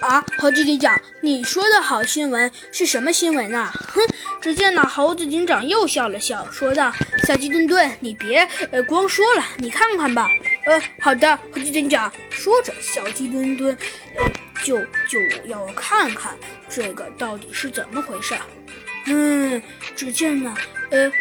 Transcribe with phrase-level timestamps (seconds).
[0.00, 3.70] 啊，猴子警长，你说的好新闻是什么新闻呢？
[3.72, 4.00] 哼！
[4.40, 6.90] 只见那猴子警长又笑了笑，说道
[7.28, 10.26] ：“小鸡墩墩，你别呃光说了，你看看吧。”
[10.64, 12.10] 呃，好的，猴子警长。
[12.30, 13.76] 说着，小鸡墩墩
[14.16, 14.24] 呃
[14.64, 16.34] 就就要看看
[16.68, 18.34] 这个到底是怎么回事。
[19.04, 19.62] 嗯，
[19.94, 20.54] 只见呢，
[20.90, 21.12] 呃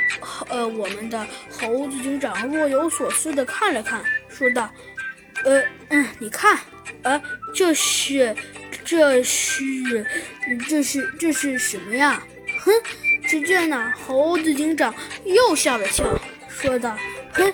[0.48, 4.72] 呃，我们的猴子警长若有所思地看了看，说道
[5.44, 6.58] ：“呃嗯，你看，
[7.04, 7.22] 呃，
[7.54, 8.34] 这是。”
[8.86, 9.64] 这是，
[10.68, 12.22] 这是，这是什么呀？
[12.60, 12.74] 哼！
[13.28, 16.04] 只见呢，猴子警长又笑了笑，
[16.50, 16.98] 说道
[17.34, 17.54] ：“哼，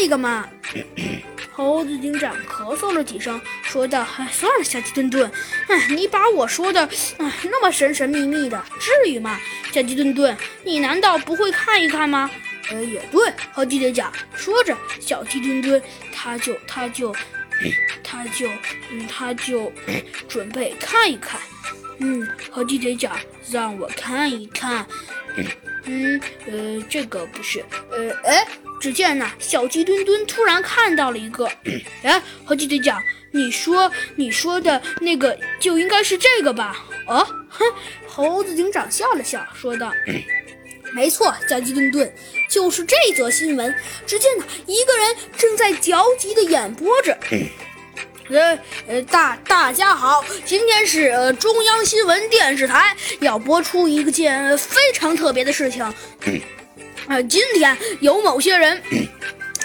[0.00, 0.48] 这个嘛。
[1.52, 5.30] ”猴子警长咳嗽了几声，说道：“哎，算了，小鸡墩墩，
[5.68, 6.88] 哎，你把我说的，
[7.18, 9.40] 哎，那么神神秘秘的，至于吗？
[9.72, 12.30] 小鸡墩墩，你难道不会看一看吗？”
[12.70, 17.14] 呃，也对，猴子警长说着，小鸡墩墩他就他就。
[18.02, 18.48] 他就，
[18.90, 19.72] 嗯，他就
[20.28, 21.40] 准备看一看，
[21.98, 23.18] 嗯，猴子警长
[23.50, 24.86] 让我看一看，
[25.84, 28.46] 嗯，呃，这个不是，呃，哎，
[28.80, 31.50] 只见呢，小鸡墩墩突然看到了一个，
[32.02, 36.84] 哎，猴子警长，你说你说的那个就应该是这个吧？
[37.06, 37.64] 哦，哼，
[38.06, 39.92] 猴子警长笑了笑，说道。
[40.94, 42.10] 没错，小鸡墩墩，
[42.48, 43.74] 就是这则新闻。
[44.06, 47.16] 只见呢，一个人正在焦急地演播着。
[48.30, 55.94] 呃呃，大大家好，今天是呃中央新闻电视台要播出一件非常特别的事情。
[57.08, 58.82] 呃，今天有某些人。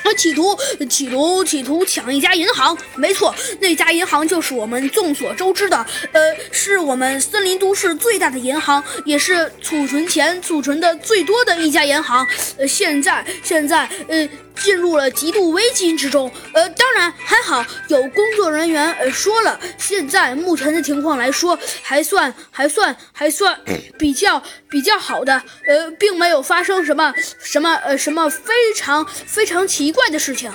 [0.04, 0.58] 他 企图
[0.90, 5.78] 企图企图抢一家银行，没错，那家银行就是我们众所周知的，
[6.12, 12.28] 呃，是我们森林都市最大的银行，也是储存钱储存的最多的一家银行。
[12.58, 14.28] 呃，现在现在呃。
[14.56, 23.60] 进入了极度危机之中，呃，当然还好，有工作人员呃说了，现在目前的情况来说，还算还算还算
[23.98, 30.52] 比较比较好的，呃，并没有发生什么什么呃什么非常非常奇怪的事情。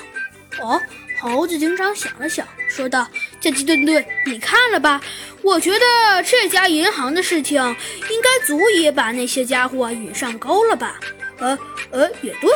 [0.61, 0.81] 哦，
[1.21, 3.07] 猴子警长想了想，说道
[3.41, 5.01] ：“小鸡墩墩，你看了吧？
[5.43, 7.63] 我觉得这家银行的事情
[8.11, 10.99] 应该足以把那些家伙引上钩了吧？
[11.39, 11.59] 呃
[11.91, 12.51] 呃，也对。”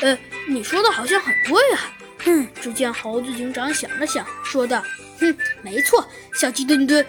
[0.00, 0.18] 呃，
[0.48, 1.92] 你说的好像很对啊。
[2.24, 4.82] 哼，只见猴子警长想了想，说道
[5.20, 7.04] ：“哼，没错，小鸡墩墩。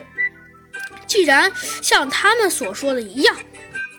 [1.08, 3.36] 既然像他们所说的一样，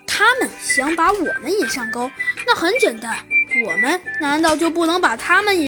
[0.06, 2.10] 他们想把我们引上钩，
[2.46, 3.16] 那很简单，
[3.66, 5.56] 我们难道就不能把他们引？”